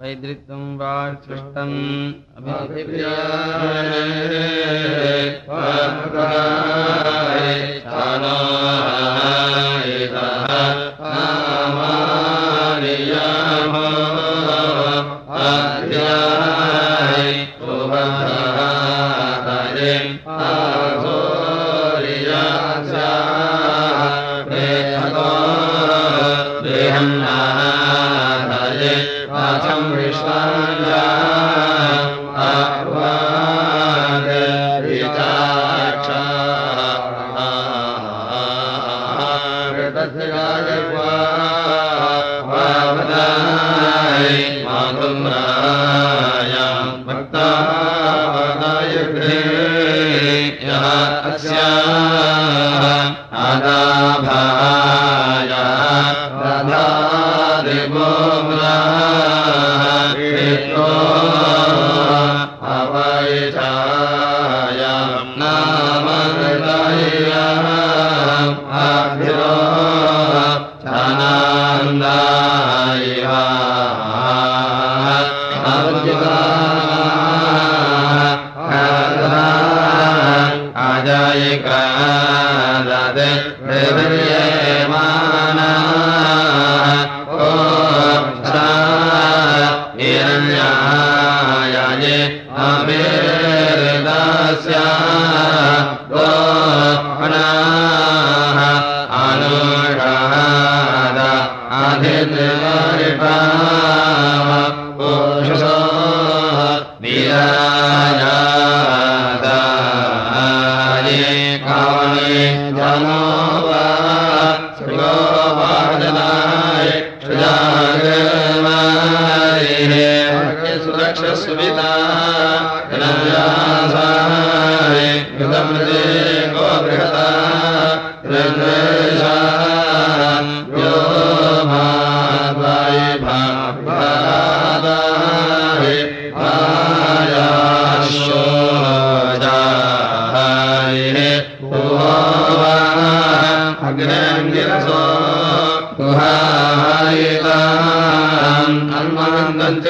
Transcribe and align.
वैदृत्वम् 0.00 0.78
सृष्टम् 1.26 1.76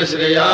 वा 0.07 0.47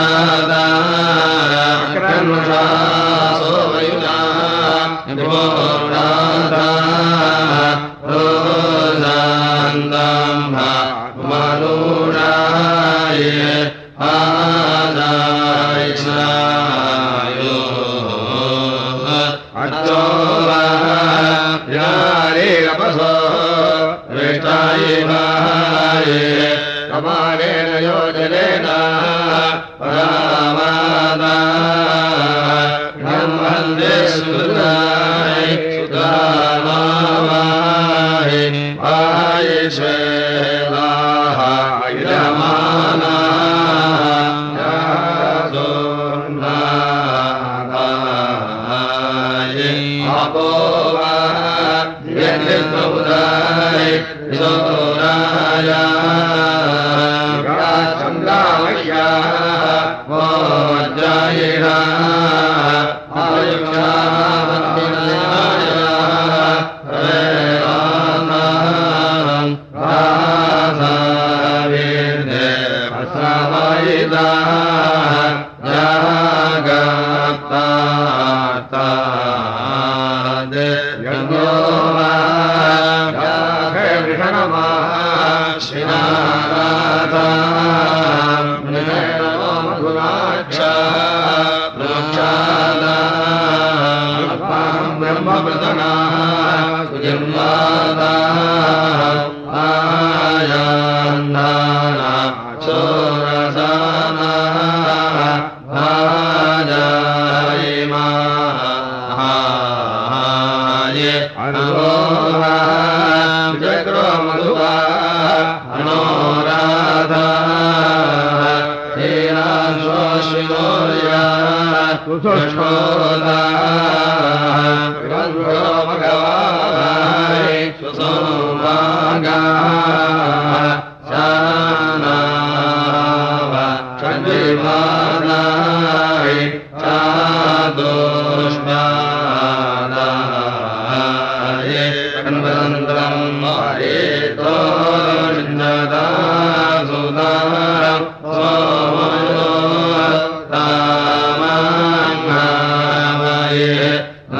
Ah. 0.00 0.37
वायिदाः 73.52 75.28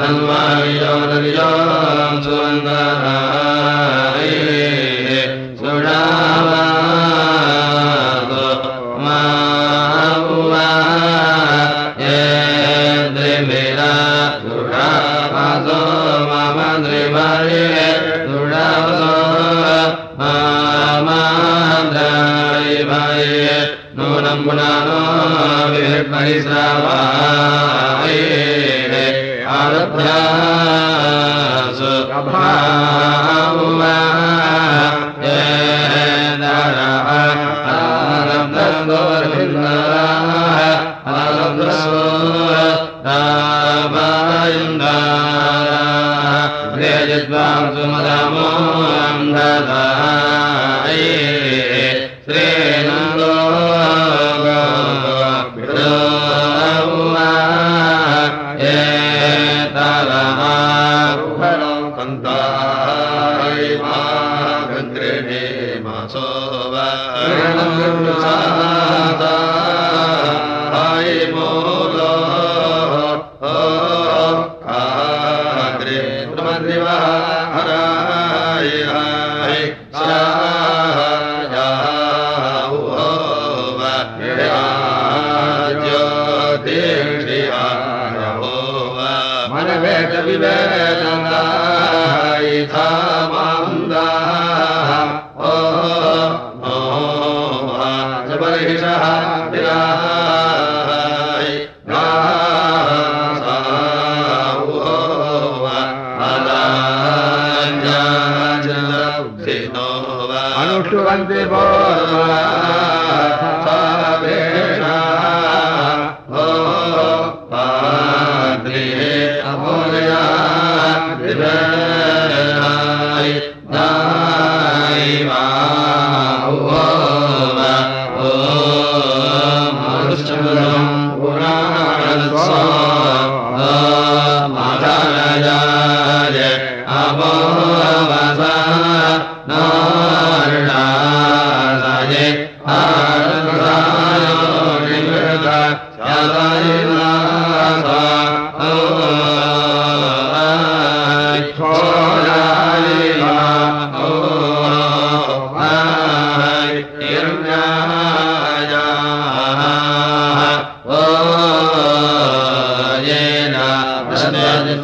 अन्वा 0.03 0.39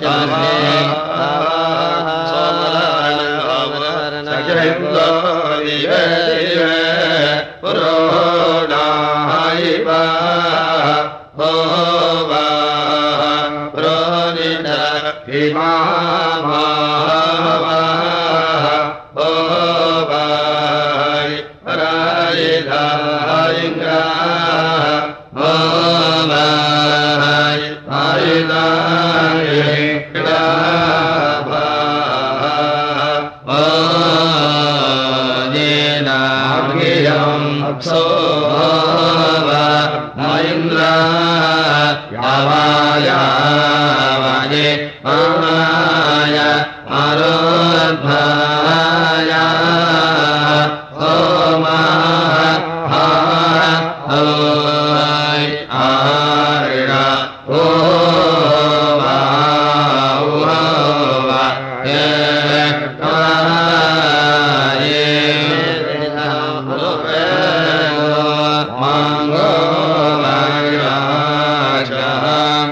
य 0.05 0.54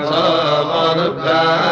सामुद्रान्न 0.02 1.71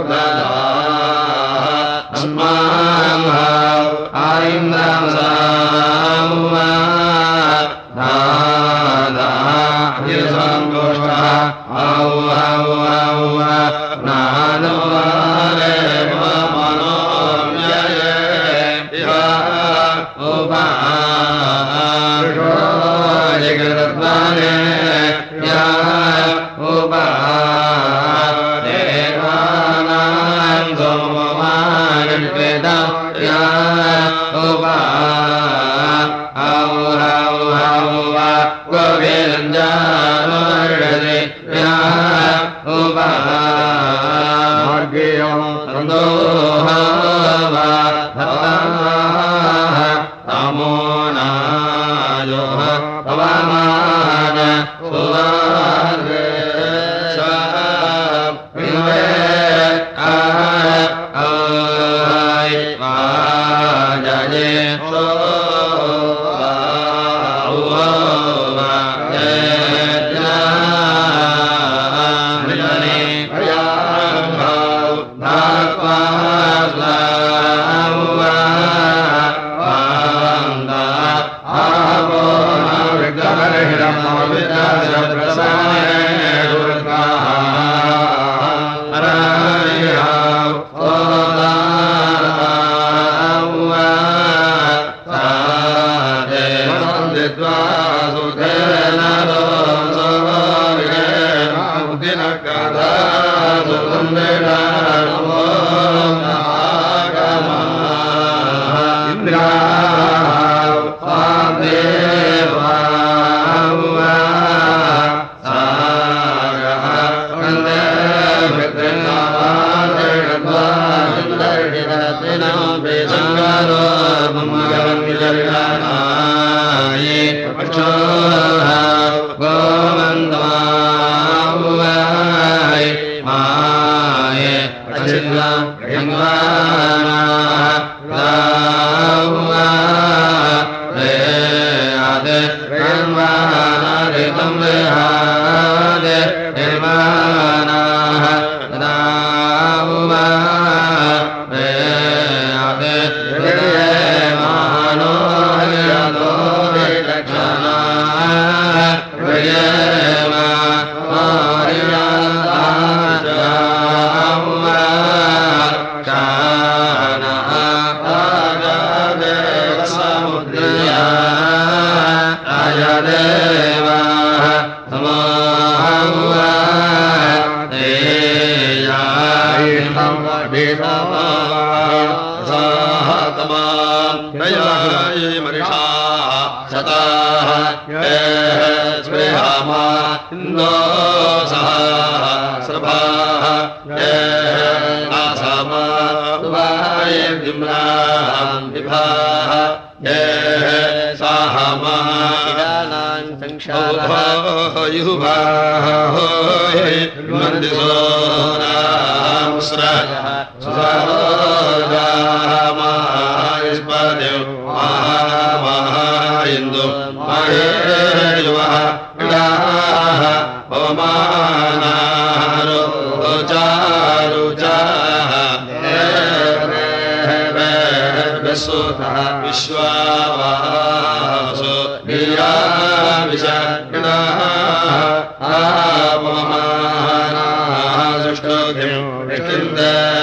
ذا 239.81 240.20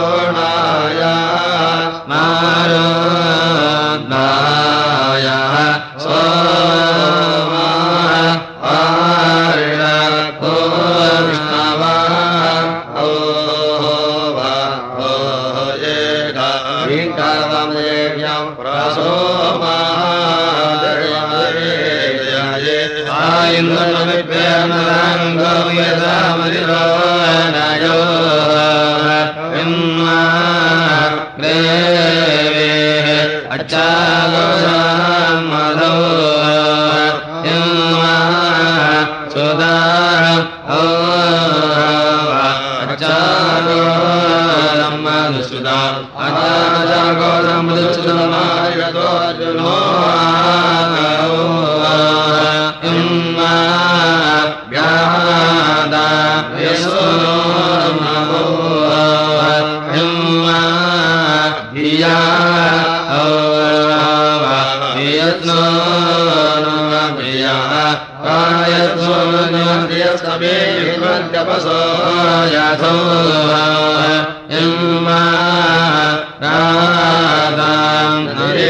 मारो 2.09 3.14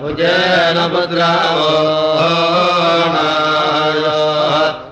भुजेन 0.00 0.78
पुत्रावो 0.92 1.68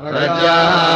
मुद्रा 0.02 0.87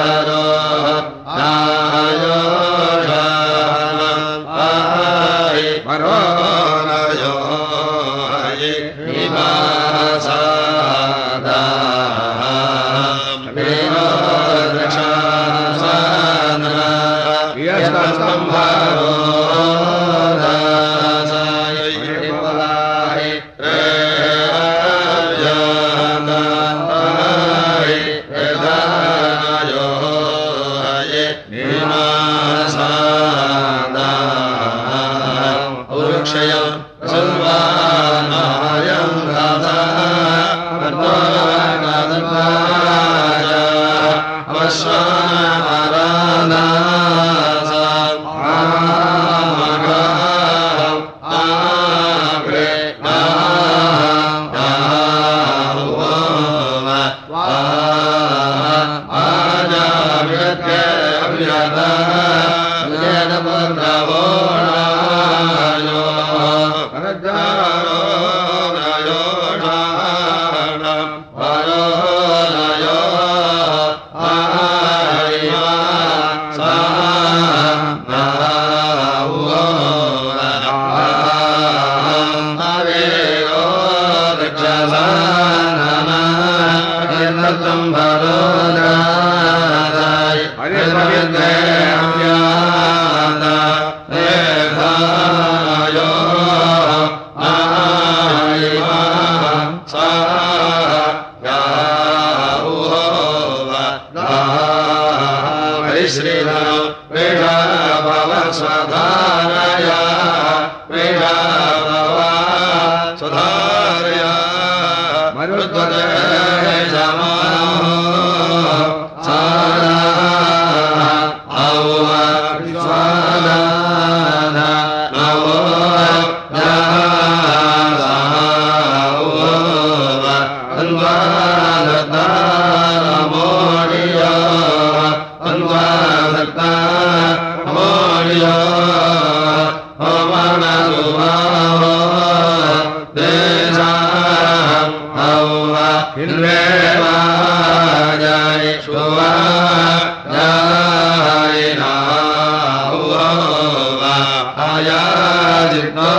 याजिता 154.59 156.11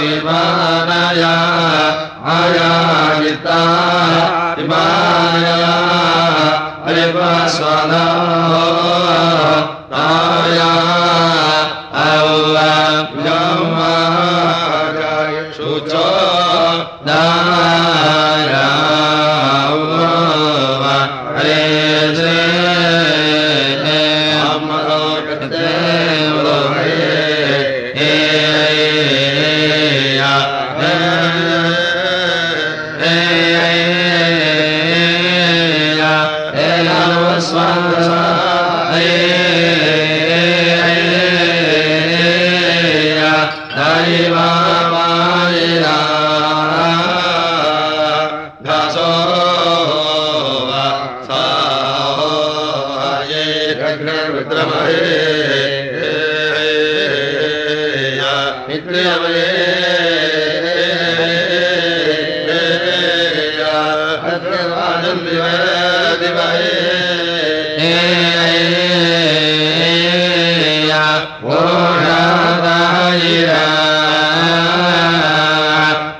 विमानया 0.00 1.32
आयाजिता 2.34 3.58
विमानया 4.58 5.56
अयवा 6.90 7.32
स्वादा 7.56 8.04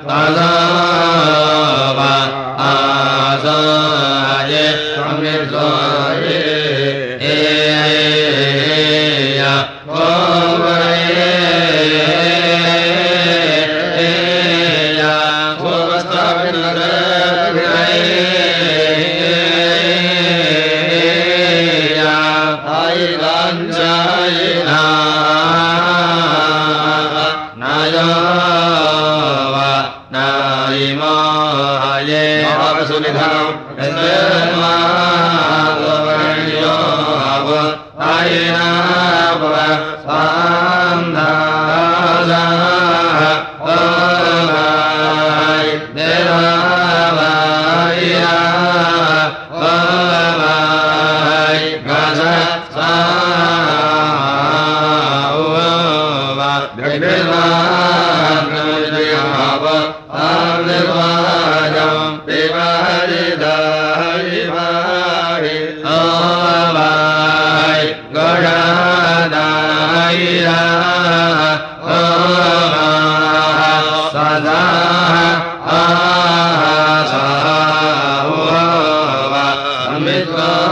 ਨਾਨਕ 0.07 0.66
mitra 80.07 80.66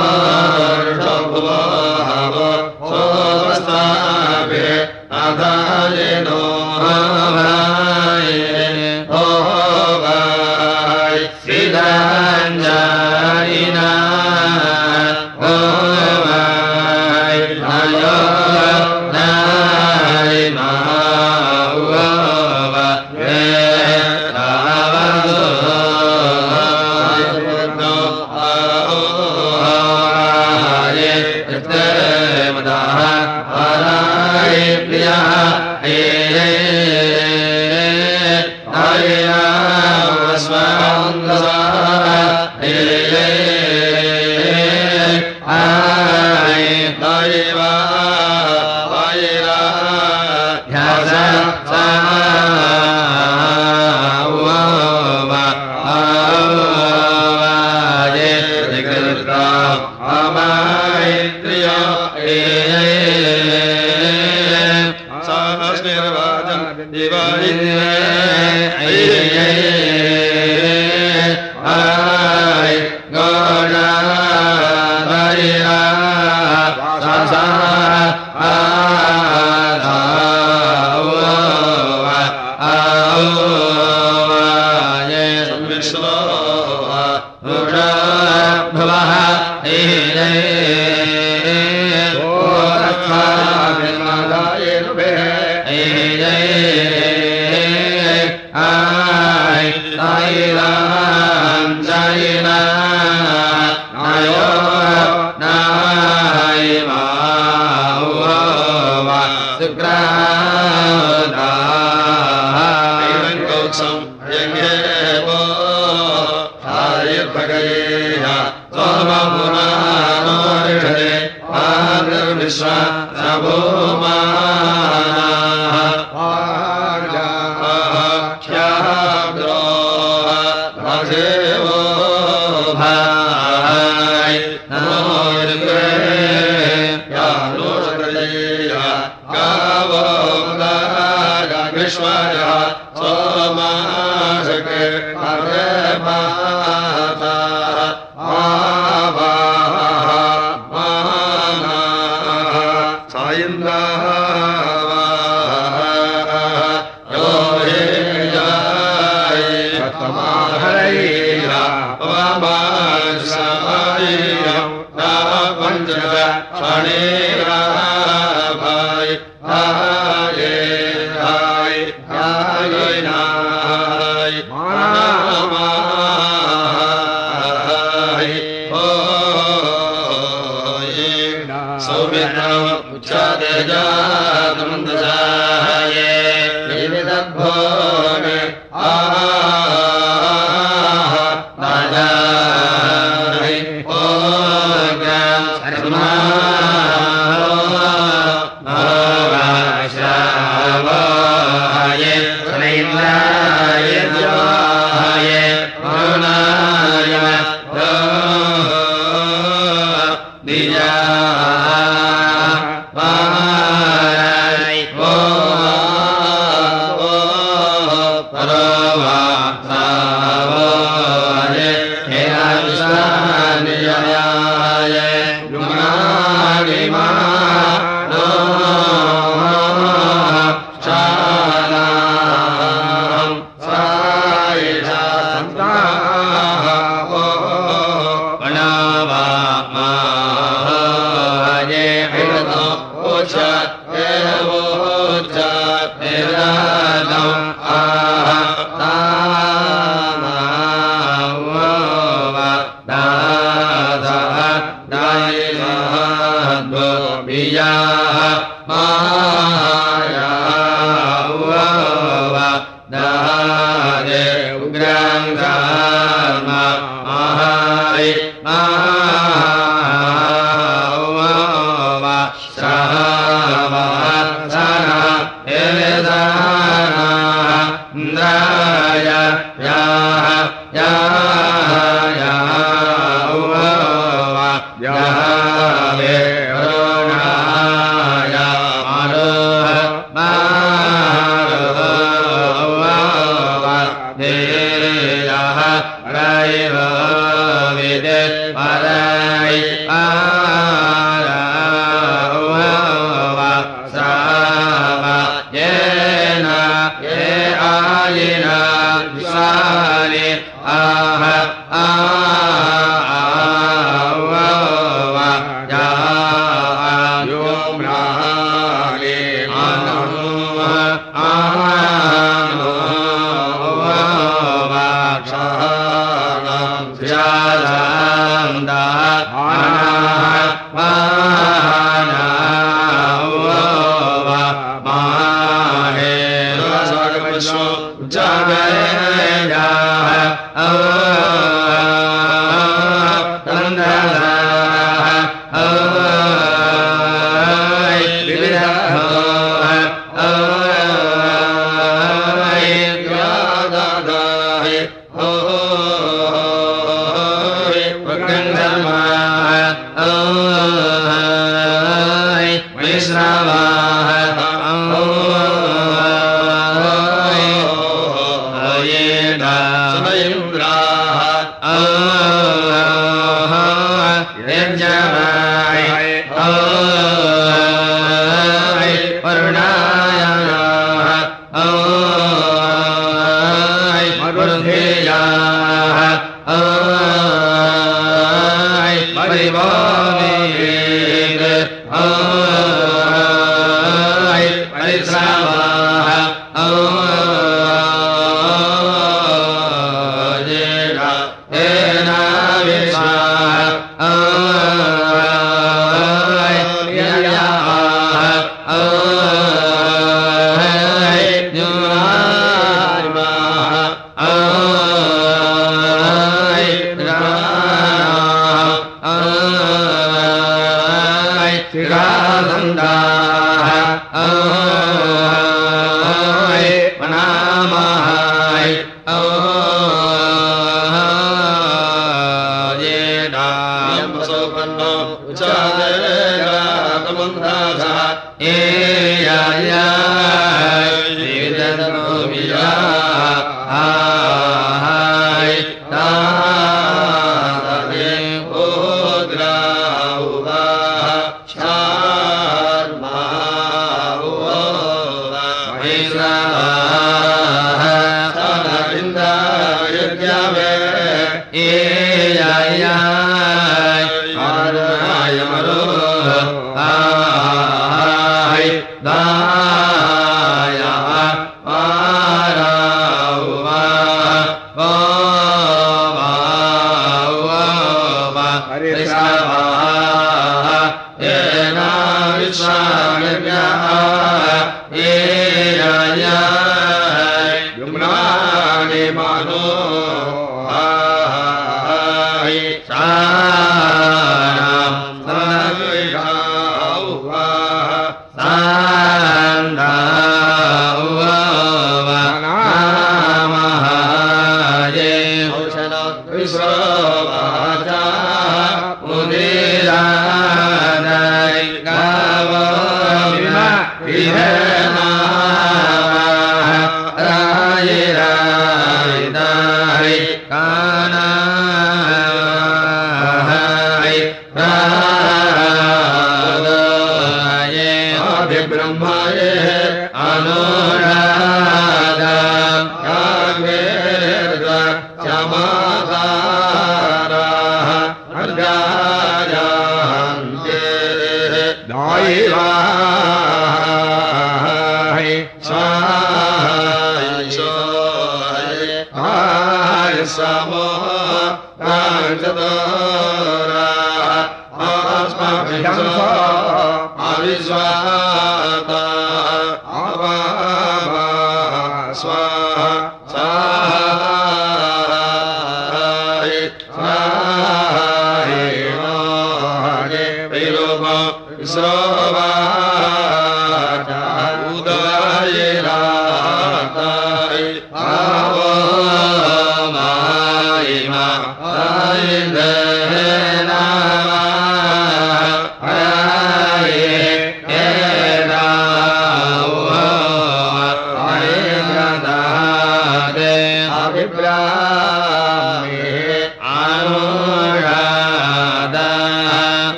यन्ता 562.18 562.55